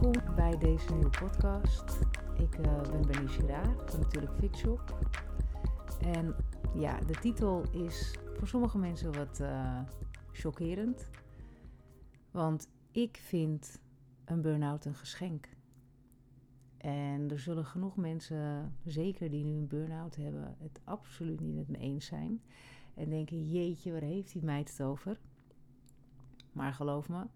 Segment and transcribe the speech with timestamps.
[0.00, 1.98] Welkom bij deze nieuwe podcast.
[2.38, 4.98] Ik uh, ben Benny Girard van natuurlijk Fitshop.
[6.00, 6.36] En
[6.74, 9.80] ja, de titel is voor sommige mensen wat uh,
[10.32, 11.08] chockerend.
[12.30, 13.80] Want ik vind
[14.24, 15.48] een burn-out een geschenk.
[16.76, 21.68] En er zullen genoeg mensen, zeker die nu een burn-out hebben, het absoluut niet met
[21.68, 22.42] me eens zijn.
[22.94, 25.20] En denken, jeetje, waar heeft die meid het over?
[26.52, 27.26] Maar geloof me,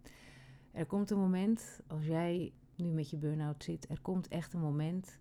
[0.78, 4.60] er komt een moment, als jij nu met je burn-out zit, er komt echt een
[4.60, 5.18] moment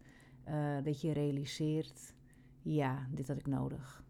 [0.47, 2.13] uh, dat je realiseert,
[2.61, 4.03] ja, dit had ik nodig.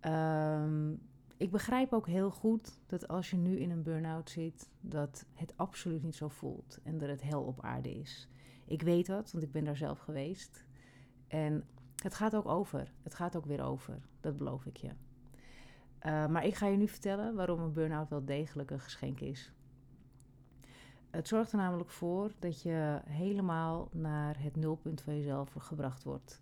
[0.00, 1.00] Um,
[1.36, 5.56] ik begrijp ook heel goed dat als je nu in een burn-out zit, dat het
[5.56, 8.28] absoluut niet zo voelt en dat het hel op aarde is.
[8.64, 10.64] Ik weet dat, want ik ben daar zelf geweest.
[11.28, 11.64] En
[12.02, 12.92] het gaat ook over.
[13.02, 13.98] Het gaat ook weer over.
[14.20, 14.90] Dat beloof ik je.
[16.06, 19.53] Uh, maar ik ga je nu vertellen waarom een burn-out wel degelijk een geschenk is.
[21.14, 26.40] Het zorgt er namelijk voor dat je helemaal naar het nulpunt van jezelf gebracht wordt.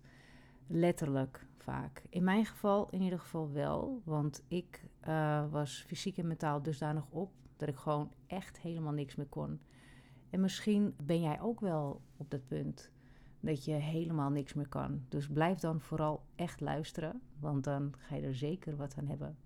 [0.67, 2.03] Letterlijk vaak.
[2.09, 7.03] In mijn geval in ieder geval wel, want ik uh, was fysiek en mentaal dusdanig
[7.09, 9.59] op dat ik gewoon echt helemaal niks meer kon.
[10.29, 12.91] En misschien ben jij ook wel op dat punt
[13.39, 15.05] dat je helemaal niks meer kan.
[15.09, 19.37] Dus blijf dan vooral echt luisteren, want dan ga je er zeker wat aan hebben.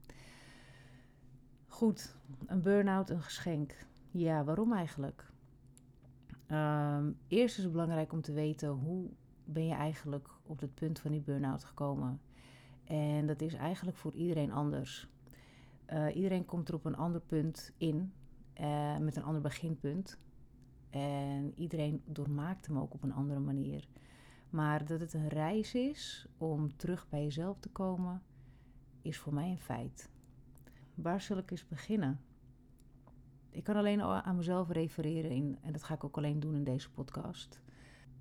[1.68, 3.76] Goed, een burn-out een geschenk.
[4.12, 5.32] Ja, waarom eigenlijk?
[6.52, 9.10] Um, eerst is het belangrijk om te weten hoe
[9.46, 12.22] ben je eigenlijk op het punt van die burn-out gekomen.
[12.84, 15.10] En dat is eigenlijk voor iedereen anders.
[15.94, 18.14] Uh, iedereen komt er op een ander punt in,
[18.62, 20.18] uh, met een ander beginpunt.
[20.90, 23.88] En iedereen doormaakt hem ook op een andere manier.
[24.50, 28.22] Maar dat het een reis is om terug bij jezelf te komen,
[29.02, 30.10] is voor mij een feit.
[30.96, 32.20] Waar zal ik eens beginnen?
[33.58, 36.64] Ik kan alleen aan mezelf refereren in, en dat ga ik ook alleen doen in
[36.64, 37.62] deze podcast.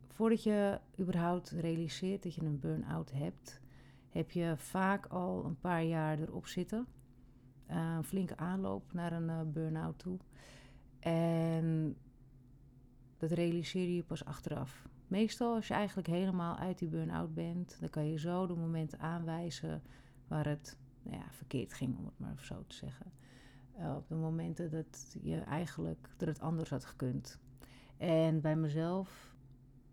[0.09, 3.61] Voordat je überhaupt realiseert dat je een burn-out hebt,
[4.09, 6.87] heb je vaak al een paar jaar erop zitten.
[7.71, 10.19] Uh, een flinke aanloop naar een uh, burn-out toe.
[10.99, 11.97] En
[13.17, 14.89] dat realiseer je pas achteraf.
[15.07, 18.99] Meestal als je eigenlijk helemaal uit die burn-out bent, dan kan je zo de momenten
[18.99, 19.83] aanwijzen
[20.29, 23.13] waar het nou ja, verkeerd ging, om het maar zo te zeggen.
[23.79, 27.39] Uh, op de momenten dat je eigenlijk dat het anders had gekund.
[27.97, 29.35] En bij mezelf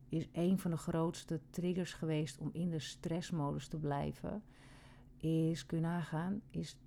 [0.09, 4.43] is een van de grootste triggers geweest om in de stressmodus te blijven.
[5.17, 6.77] Is, kun nagaan, is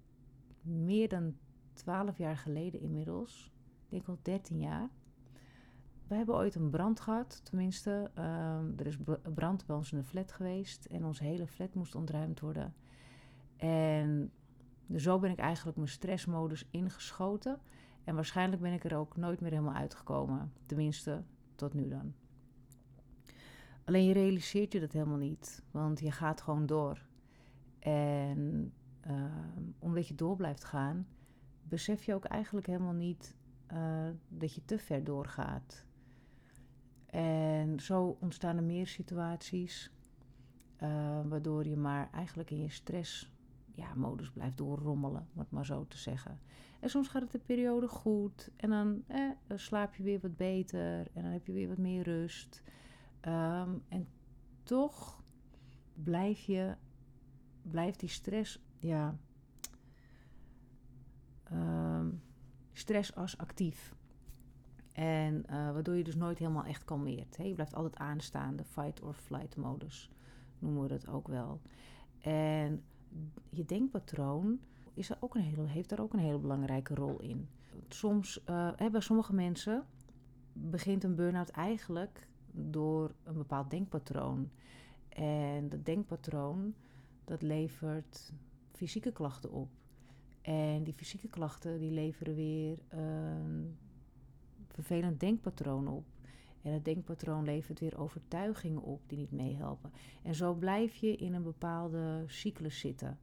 [0.62, 1.36] meer dan
[1.72, 3.52] 12 jaar geleden inmiddels,
[3.84, 4.90] ik denk al 13 jaar.
[6.06, 8.10] We hebben ooit een brand gehad, tenminste.
[8.18, 8.98] Um, er is
[9.34, 12.74] brand bij ons in de flat geweest en onze hele flat moest ontruimd worden.
[13.56, 14.32] En
[14.94, 17.60] zo ben ik eigenlijk mijn stressmodus ingeschoten.
[18.04, 20.52] En waarschijnlijk ben ik er ook nooit meer helemaal uitgekomen.
[20.66, 21.22] Tenminste,
[21.54, 22.14] tot nu dan.
[23.84, 27.06] Alleen je realiseert je dat helemaal niet, want je gaat gewoon door.
[27.78, 28.72] En
[29.06, 29.24] uh,
[29.78, 31.06] omdat je door blijft gaan,
[31.62, 33.34] besef je ook eigenlijk helemaal niet
[33.72, 35.84] uh, dat je te ver doorgaat.
[37.06, 39.92] En zo ontstaan er meer situaties
[40.82, 43.32] uh, waardoor je maar eigenlijk in je stress
[43.76, 46.40] ja, modus blijft doorrommelen, om het maar zo te zeggen.
[46.80, 51.10] En soms gaat het een periode goed en dan, eh, slaap je weer wat beter
[51.12, 52.62] en dan heb je weer wat meer rust.
[53.22, 54.08] Um, en
[54.62, 55.22] toch
[55.94, 56.76] blijf je,
[57.62, 59.16] blijft die stress, ja,
[61.52, 62.22] um,
[62.72, 63.94] stress als actief.
[64.92, 67.36] En uh, waardoor je dus nooit helemaal echt kalmeert.
[67.36, 67.44] Hè?
[67.44, 70.10] Je blijft altijd aanstaan, de fight or flight modus
[70.58, 71.60] noemen we dat ook wel.
[72.20, 72.84] En
[73.50, 74.60] je denkpatroon
[74.94, 77.48] is ook een hele, heeft daar ook een hele belangrijke rol in.
[77.88, 79.84] Soms, uh, bij sommige mensen
[80.52, 84.50] begint een burn-out eigenlijk door een bepaald denkpatroon.
[85.08, 86.74] En dat denkpatroon
[87.24, 88.32] dat levert
[88.72, 89.68] fysieke klachten op.
[90.42, 93.76] En die fysieke klachten die leveren weer een
[94.68, 96.04] vervelend denkpatroon op.
[96.66, 99.92] En het denkpatroon levert weer overtuigingen op die niet meehelpen.
[100.22, 103.18] En zo blijf je in een bepaalde cyclus zitten.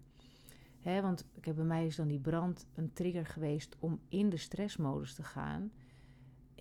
[0.83, 5.23] Want bij mij is dan die brand een trigger geweest om in de stressmodus te
[5.23, 5.71] gaan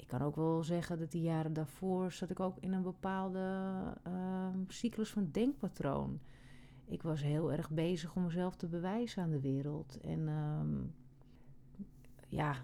[0.03, 3.39] ik kan ook wel zeggen dat die jaren daarvoor zat ik ook in een bepaalde
[4.07, 6.21] uh, cyclus van denkpatroon.
[6.85, 10.01] Ik was heel erg bezig om mezelf te bewijzen aan de wereld.
[10.01, 10.95] En um,
[12.29, 12.57] ja,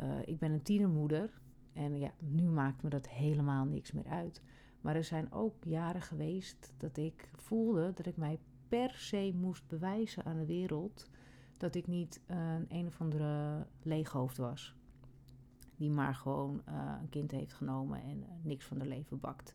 [0.00, 1.39] uh, ik ben een tienermoeder.
[1.80, 4.42] En ja, nu maakt me dat helemaal niks meer uit.
[4.80, 8.38] Maar er zijn ook jaren geweest dat ik voelde dat ik mij
[8.68, 11.10] per se moest bewijzen aan de wereld
[11.56, 14.74] dat ik niet een een of andere leeghoofd was
[15.80, 19.54] die maar gewoon eh, een kind heeft genomen en eh, niks van haar leven bakt.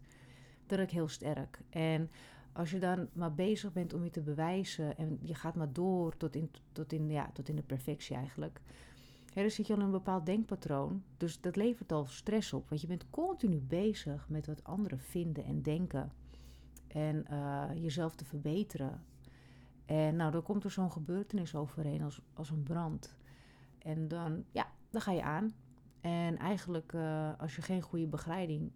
[0.65, 1.59] Dat ik heel sterk.
[1.69, 2.09] En
[2.51, 6.17] als je dan maar bezig bent om je te bewijzen en je gaat maar door
[6.17, 8.61] tot in, tot in, ja, tot in de perfectie eigenlijk.
[9.43, 11.03] Dan zit je al in een bepaald denkpatroon.
[11.17, 12.69] Dus dat levert al stress op.
[12.69, 16.11] Want je bent continu bezig met wat anderen vinden en denken.
[16.87, 19.03] En uh, jezelf te verbeteren.
[19.85, 23.15] En nou, dan komt er zo'n gebeurtenis overheen als, als een brand.
[23.77, 25.53] En dan, ja, dan ga je aan.
[26.01, 28.71] En eigenlijk, uh, als je geen goede begeleiding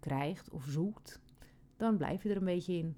[0.00, 1.20] krijgt of zoekt,
[1.76, 2.96] dan blijf je er een beetje in.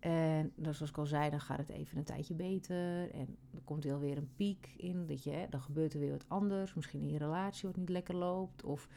[0.00, 3.10] En dus zoals ik al zei, dan gaat het even een tijdje beter.
[3.14, 5.06] En er komt wel weer een piek in.
[5.06, 6.74] Dat je, dan gebeurt er weer wat anders.
[6.74, 8.64] Misschien in je relatie wat niet lekker loopt.
[8.64, 8.88] Of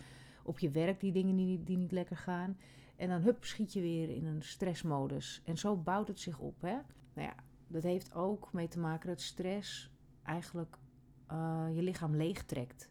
[0.43, 2.57] op je werk die dingen die, die niet lekker gaan.
[2.95, 5.41] En dan hup, schiet je weer in een stressmodus.
[5.45, 6.61] En zo bouwt het zich op.
[6.61, 6.77] Hè?
[7.13, 7.35] Nou ja,
[7.67, 9.91] dat heeft ook mee te maken dat stress
[10.23, 10.77] eigenlijk
[11.31, 12.89] uh, je lichaam leegtrekt.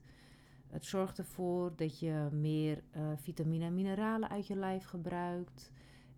[0.67, 5.73] Het zorgt ervoor dat je meer uh, vitamine en mineralen uit je lijf gebruikt.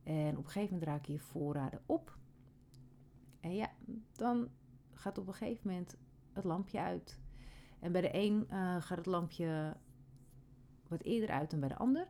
[0.05, 2.19] En op een gegeven moment raak je je voorraden op.
[3.41, 3.71] En ja,
[4.13, 4.49] dan
[4.93, 5.97] gaat op een gegeven moment
[6.33, 7.21] het lampje uit.
[7.79, 9.77] En bij de een uh, gaat het lampje
[10.89, 12.09] wat eerder uit dan bij de ander.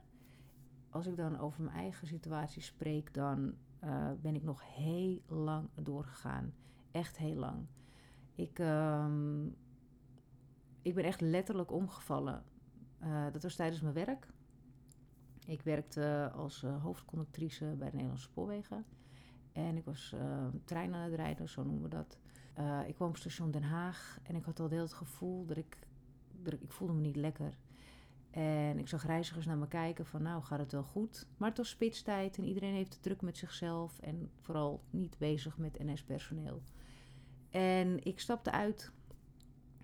[0.91, 3.55] Als ik dan over mijn eigen situatie spreek, dan
[3.85, 6.55] uh, ben ik nog heel lang doorgegaan.
[6.91, 7.67] Echt heel lang.
[8.35, 9.07] Ik, uh,
[10.83, 12.45] ik ben echt letterlijk omgevallen.
[13.03, 14.29] Uh, dat was tijdens mijn werk.
[15.45, 18.85] Ik werkte als uh, hoofdconductrice bij de Nederlandse Spoorwegen.
[19.53, 22.19] En ik was uh, trein aan het rijden, zo noemen we dat.
[22.59, 25.57] Uh, ik kwam op station Den Haag en ik had al heel het gevoel dat
[25.57, 25.79] ik,
[26.43, 26.61] dat ik...
[26.61, 27.59] Ik voelde me niet lekker.
[28.31, 31.27] En ik zag reizigers naar me kijken van nou gaat het wel goed.
[31.37, 33.99] Maar het was spitstijd en iedereen heeft het druk met zichzelf.
[33.99, 36.63] En vooral niet bezig met NS-personeel.
[37.51, 38.93] En ik stapte uit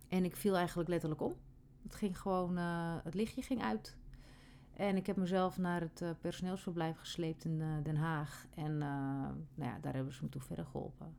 [0.08, 1.34] en ik viel eigenlijk letterlijk om.
[1.82, 3.98] Het ging gewoon, het lichtje ging uit.
[4.80, 8.46] En ik heb mezelf naar het uh, personeelsverblijf gesleept in uh, Den Haag.
[8.54, 8.78] En uh,
[9.54, 11.14] nou ja, daar hebben ze me toe verder geholpen.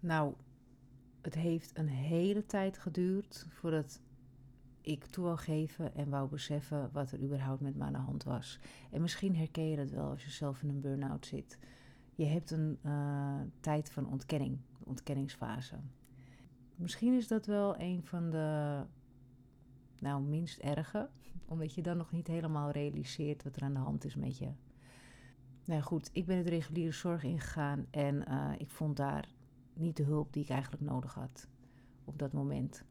[0.00, 0.34] Nou,
[1.20, 4.00] het heeft een hele tijd geduurd voordat
[4.80, 8.24] ik toe wou geven en wou beseffen wat er überhaupt met me aan de hand
[8.24, 8.58] was.
[8.90, 11.58] En misschien herken je dat wel als je zelf in een burn-out zit.
[12.14, 12.78] Je hebt een
[13.60, 15.76] tijd van ontkenning, de ontkenningsfase.
[16.74, 18.80] Misschien is dat wel een van de
[20.02, 21.08] nou, minst erge
[21.46, 24.52] omdat je dan nog niet helemaal realiseert wat er aan de hand is met je.
[25.64, 29.28] Nou goed, ik ben het reguliere zorg ingegaan en uh, ik vond daar
[29.74, 31.48] niet de hulp die ik eigenlijk nodig had
[32.04, 32.84] op dat moment.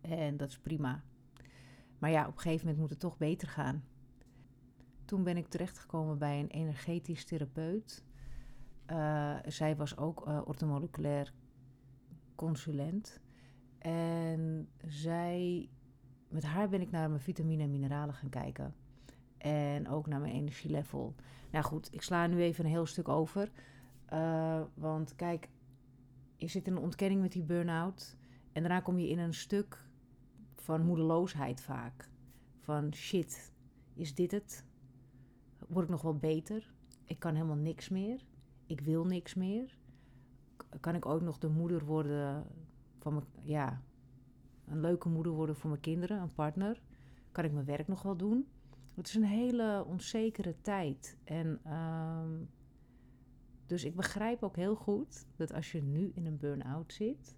[0.00, 1.02] En dat is prima.
[1.98, 3.84] Maar ja, op een gegeven moment moet het toch beter gaan.
[5.04, 8.04] Toen ben ik terechtgekomen bij een energetisch therapeut.
[8.86, 11.32] Uh, zij was ook uh, ortomoleculair
[12.34, 13.20] consulent.
[13.82, 15.68] En zij
[16.28, 18.74] met haar ben ik naar mijn vitamine en mineralen gaan kijken.
[19.38, 21.14] En ook naar mijn energielevel.
[21.50, 23.50] Nou goed, ik sla nu even een heel stuk over.
[24.12, 25.48] Uh, want kijk,
[26.36, 28.16] je zit in een ontkenning met die burn-out.
[28.52, 29.84] En daarna kom je in een stuk
[30.54, 32.08] van moedeloosheid vaak.
[32.58, 33.52] Van shit,
[33.94, 34.64] is dit het?
[35.68, 36.72] Word ik nog wel beter?
[37.04, 38.24] Ik kan helemaal niks meer.
[38.66, 39.78] Ik wil niks meer.
[40.80, 42.46] Kan ik ook nog de moeder worden
[43.02, 43.82] van ja,
[44.64, 46.82] een leuke moeder worden voor mijn kinderen, een partner?
[47.32, 48.48] Kan ik mijn werk nog wel doen?
[48.94, 51.18] Het is een hele onzekere tijd.
[51.24, 52.48] En um,
[53.66, 57.36] dus ik begrijp ook heel goed dat als je nu in een burn-out zit,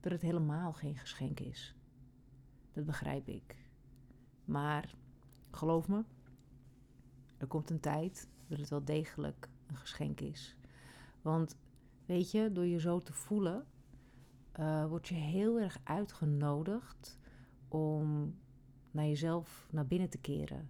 [0.00, 1.76] dat het helemaal geen geschenk is.
[2.72, 3.56] Dat begrijp ik.
[4.44, 4.94] Maar
[5.50, 6.04] geloof me,
[7.36, 10.56] er komt een tijd dat het wel degelijk een geschenk is.
[11.22, 11.56] Want
[12.06, 13.66] weet je, door je zo te voelen,
[14.60, 17.18] uh, word je heel erg uitgenodigd
[17.68, 18.34] om
[18.90, 20.68] naar jezelf naar binnen te keren.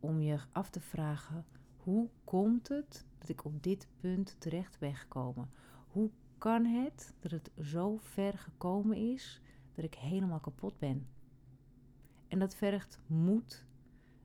[0.00, 1.44] Om je af te vragen:
[1.76, 5.50] hoe komt het dat ik op dit punt terecht ben gekomen?
[5.88, 9.40] Hoe kan het dat het zo ver gekomen is
[9.74, 11.06] dat ik helemaal kapot ben?
[12.28, 13.66] En dat vergt moed,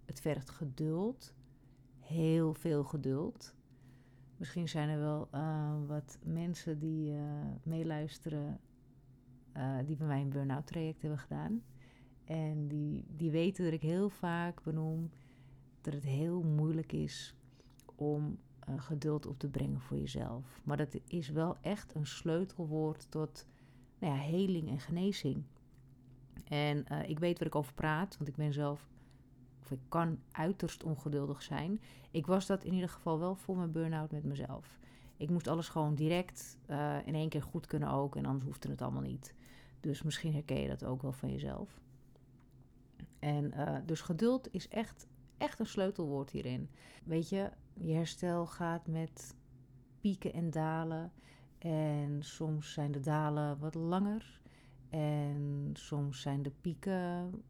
[0.06, 1.34] het vergt geduld,
[2.00, 3.56] heel veel geduld.
[4.38, 7.22] Misschien zijn er wel uh, wat mensen die uh,
[7.64, 8.60] meeluisteren
[9.58, 11.64] uh, die bij mij een burn-out traject hebben gedaan.
[12.24, 15.10] En die, die weten dat ik heel vaak benoem
[15.82, 17.36] dat het heel moeilijk is
[17.96, 18.38] om
[18.70, 20.62] uh, geduld op te brengen voor jezelf.
[20.64, 23.46] Maar dat is wel echt een sleutelwoord tot
[24.00, 25.44] nou ja, heling en genezing.
[26.44, 28.90] En uh, ik weet waar ik over praat, want ik ben zelf,
[29.62, 31.80] of ik kan uiterst ongeduldig zijn.
[32.12, 34.80] Ik was dat in ieder geval wel voor mijn burn-out met mezelf.
[35.18, 36.58] Ik moest alles gewoon direct
[37.06, 39.36] in één keer goed kunnen ook, en anders hoefde het allemaal niet.
[39.86, 41.82] Dus misschien herken je dat ook wel van jezelf.
[43.20, 46.70] En uh, dus geduld is echt, echt een sleutelwoord hierin.
[47.04, 49.36] Weet je, je herstel gaat met
[50.02, 51.12] pieken en dalen.
[51.58, 54.42] En soms zijn de dalen wat langer.
[54.90, 57.44] En soms zijn de pieken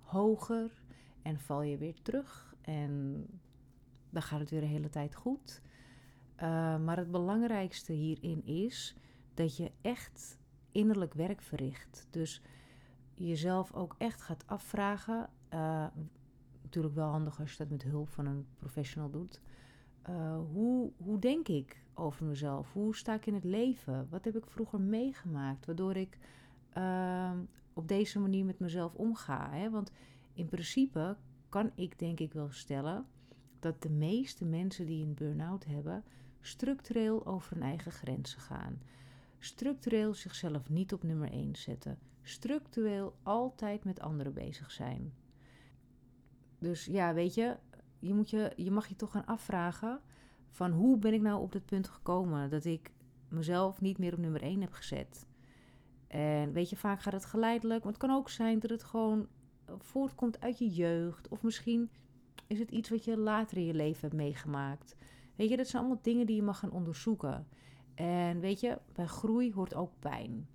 [0.00, 0.82] hoger.
[1.22, 2.54] En val je weer terug.
[2.60, 3.24] En
[4.10, 5.62] dan gaat het weer de hele tijd goed.
[6.36, 8.96] Uh, maar het belangrijkste hierin is
[9.34, 10.37] dat je echt
[10.72, 12.06] innerlijk werk verricht.
[12.10, 12.42] Dus
[13.14, 15.30] jezelf ook echt gaat afvragen.
[15.54, 15.86] Uh,
[16.62, 19.40] natuurlijk wel handig als je dat met hulp van een professional doet.
[20.08, 22.72] Uh, hoe, hoe denk ik over mezelf?
[22.72, 24.06] Hoe sta ik in het leven?
[24.10, 26.18] Wat heb ik vroeger meegemaakt waardoor ik
[26.78, 27.32] uh,
[27.72, 29.50] op deze manier met mezelf omga?
[29.50, 29.70] Hè?
[29.70, 29.90] Want
[30.32, 31.16] in principe
[31.48, 33.06] kan ik denk ik wel stellen
[33.58, 36.04] dat de meeste mensen die een burn-out hebben
[36.40, 38.80] structureel over hun eigen grenzen gaan.
[39.38, 41.98] Structureel zichzelf niet op nummer 1 zetten.
[42.22, 45.12] Structureel altijd met anderen bezig zijn.
[46.58, 47.56] Dus ja, weet je,
[47.98, 50.00] je, moet je, je mag je toch gaan afvragen
[50.50, 52.90] van hoe ben ik nou op dit punt gekomen dat ik
[53.28, 55.26] mezelf niet meer op nummer 1 heb gezet.
[56.06, 59.28] En weet je, vaak gaat het geleidelijk, maar het kan ook zijn dat het gewoon
[59.78, 61.28] voortkomt uit je jeugd.
[61.28, 61.90] Of misschien
[62.46, 64.96] is het iets wat je later in je leven hebt meegemaakt.
[65.36, 67.46] Weet je, dat zijn allemaal dingen die je mag gaan onderzoeken.
[67.98, 70.48] En weet je, bij groei hoort ook pijn.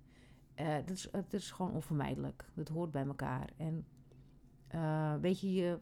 [0.60, 2.44] Uh, dat, is, is gewoon onvermijdelijk.
[2.54, 3.48] Dat hoort bij elkaar.
[3.56, 3.86] En
[4.74, 5.78] uh, weet je, je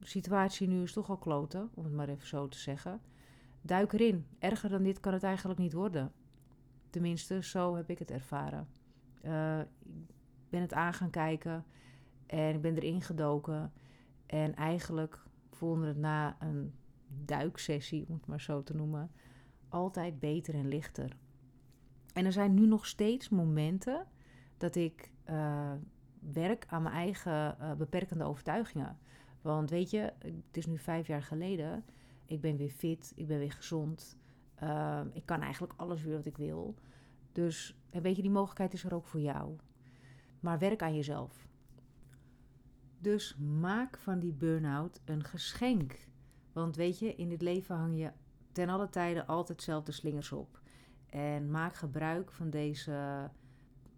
[0.00, 3.00] situatie nu is toch al kloten, om het maar even zo te zeggen.
[3.60, 4.26] Duik erin.
[4.38, 6.12] Erger dan dit kan het eigenlijk niet worden.
[6.90, 8.68] Tenminste, zo heb ik het ervaren.
[9.22, 11.64] Uh, ik ben het aan gaan kijken
[12.26, 13.72] en ik ben erin gedoken.
[14.26, 16.74] En eigenlijk voelde het na een
[17.24, 19.10] duiksessie, om het maar zo te noemen,
[19.68, 21.16] altijd beter en lichter.
[22.12, 24.06] En er zijn nu nog steeds momenten
[24.56, 25.72] dat ik uh,
[26.18, 28.98] werk aan mijn eigen uh, beperkende overtuigingen.
[29.40, 31.84] Want weet je, het is nu vijf jaar geleden.
[32.26, 34.16] Ik ben weer fit, ik ben weer gezond.
[34.62, 36.74] Uh, ik kan eigenlijk alles weer wat ik wil.
[37.32, 39.56] Dus weet je, die mogelijkheid is er ook voor jou.
[40.40, 41.48] Maar werk aan jezelf.
[42.98, 46.08] Dus maak van die burn-out een geschenk.
[46.52, 48.12] Want weet je, in dit leven hang je
[48.56, 50.60] ten alle tijden altijd zelf de slingers op.
[51.06, 53.30] En maak gebruik van deze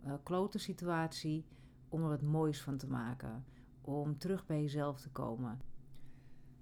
[0.06, 1.46] uh, klote situatie
[1.88, 3.44] om er wat moois van te maken.
[3.80, 5.60] Om terug bij jezelf te komen.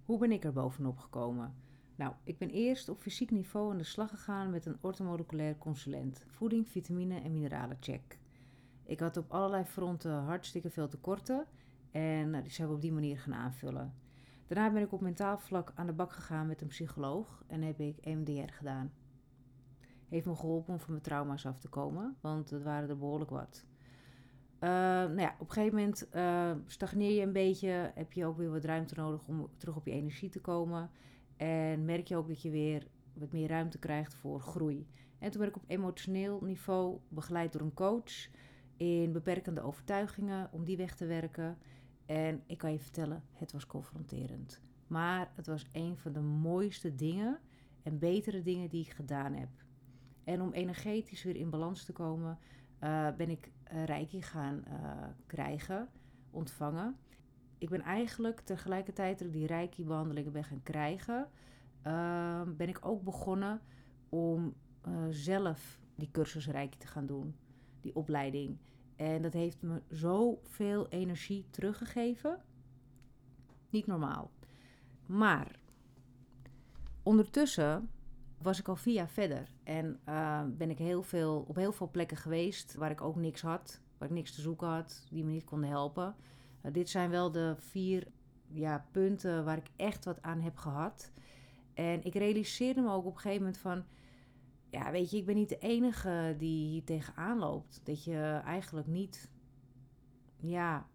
[0.04, 1.54] Hoe ben ik er bovenop gekomen?
[1.94, 6.24] Nou, ik ben eerst op fysiek niveau aan de slag gegaan met een ortomoleculair consulent.
[6.26, 8.18] Voeding, vitamine en mineralen check.
[8.84, 11.46] Ik had op allerlei fronten hartstikke veel tekorten
[11.90, 13.94] en nou, die zijn we op die manier gaan aanvullen.
[14.46, 17.80] Daarna ben ik op mentaal vlak aan de bak gegaan met een psycholoog en heb
[17.80, 18.92] ik EMDR gedaan.
[20.08, 23.30] Heeft me geholpen om van mijn trauma's af te komen, want het waren er behoorlijk
[23.30, 23.64] wat.
[24.60, 28.36] Uh, nou ja, op een gegeven moment uh, stagneer je een beetje, heb je ook
[28.36, 30.90] weer wat ruimte nodig om terug op je energie te komen.
[31.36, 34.86] En merk je ook dat je weer wat meer ruimte krijgt voor groei.
[35.18, 38.28] En toen ben ik op emotioneel niveau begeleid door een coach
[38.76, 41.58] in beperkende overtuigingen om die weg te werken.
[42.06, 44.60] En ik kan je vertellen, het was confronterend.
[44.86, 47.38] Maar het was een van de mooiste dingen
[47.82, 49.48] en betere dingen die ik gedaan heb.
[50.24, 52.38] En om energetisch weer in balans te komen,
[52.82, 53.50] uh, ben ik
[53.84, 55.88] Reiki gaan uh, krijgen,
[56.30, 56.96] ontvangen.
[57.58, 61.28] Ik ben eigenlijk tegelijkertijd dat ik die Reiki-behandelingen ben gaan krijgen,
[61.82, 63.60] ehm, ben ik ook begonnen
[64.08, 64.54] om
[65.10, 67.36] zelf die cursus Reiki te gaan doen,
[67.80, 68.58] die opleiding.
[68.96, 72.42] En dat heeft me zoveel energie teruggegeven.
[73.70, 74.30] Niet normaal.
[75.06, 75.58] Maar
[77.02, 77.90] ondertussen
[78.42, 79.48] was ik al vier jaar verder.
[79.62, 83.42] En uh, ben ik heel veel, op heel veel plekken geweest waar ik ook niks
[83.42, 83.80] had.
[83.98, 86.14] Waar ik niks te zoeken had, die me niet konden helpen.
[86.62, 88.06] Uh, dit zijn wel de vier
[88.48, 91.12] ja, punten waar ik echt wat aan heb gehad.
[91.74, 93.84] En ik realiseerde me ook op een gegeven moment van
[94.76, 97.80] ja, weet je, ik ben niet de enige die hier tegenaan loopt.
[97.84, 99.30] Dat je eigenlijk niet,
[100.36, 100.86] ja,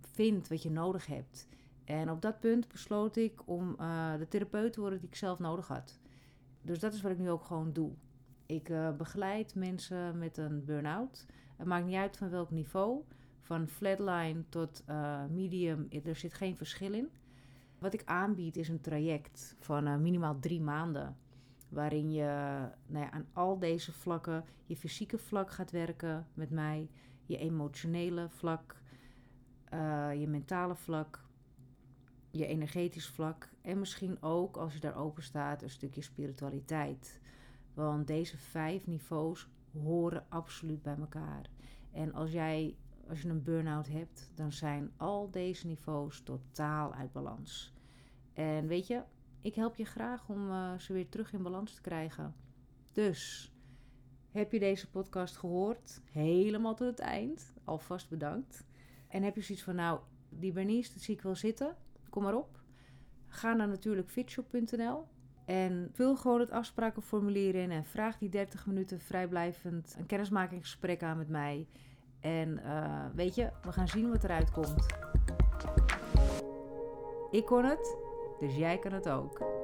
[0.00, 1.48] vindt wat je nodig hebt.
[1.84, 5.38] En op dat punt besloot ik om uh, de therapeut te worden die ik zelf
[5.38, 6.00] nodig had.
[6.62, 7.92] Dus dat is wat ik nu ook gewoon doe.
[8.46, 11.26] Ik uh, begeleid mensen met een burn-out.
[11.56, 13.02] Het maakt niet uit van welk niveau.
[13.40, 17.08] Van flatline tot uh, medium, er zit geen verschil in.
[17.78, 21.16] Wat ik aanbied is een traject van minimaal drie maanden
[21.70, 22.24] waarin je
[22.86, 26.90] nou ja, aan al deze vlakken, je fysieke vlak gaat werken met mij,
[27.24, 28.76] je emotionele vlak,
[29.74, 31.24] uh, je mentale vlak,
[32.30, 37.20] je energetisch vlak en misschien ook, als je daar open staat, een stukje spiritualiteit.
[37.74, 41.50] Want deze vijf niveaus horen absoluut bij elkaar.
[41.92, 42.76] En als jij,
[43.08, 47.72] als je een burn-out hebt, dan zijn al deze niveaus totaal uit balans.
[48.32, 49.02] En weet je,
[49.40, 52.34] ik help je graag om uh, ze weer terug in balans te krijgen.
[52.92, 53.52] Dus,
[54.30, 56.00] heb je deze podcast gehoord?
[56.12, 57.52] Helemaal tot het eind.
[57.64, 58.64] Alvast bedankt.
[59.08, 61.76] En heb je zoiets van, nou, die Bernice, dat zie ik wel zitten.
[62.08, 62.60] Kom maar op.
[63.26, 65.06] Ga naar natuurlijk fitshop.nl.
[65.44, 71.16] En vul gewoon het afsprakenformulier in en vraag die 30 minuten vrijblijvend een kennismakingsgesprek aan
[71.16, 71.68] met mij.
[72.20, 74.86] En uh, weet je, we gaan zien wat eruit komt.
[77.30, 77.96] Ik kon het,
[78.40, 79.59] dus jij kan het ook.